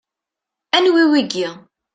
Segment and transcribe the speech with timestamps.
[0.75, 1.47] Anwi wiyi?